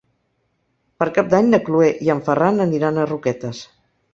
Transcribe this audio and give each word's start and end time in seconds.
Per 1.03 1.07
Cap 1.17 1.29
d'Any 1.35 1.51
na 1.51 1.59
Cloè 1.67 1.91
i 2.07 2.11
en 2.17 2.25
Ferran 2.31 2.65
aniran 2.67 2.99
a 3.03 3.07
Roquetes. 3.13 3.63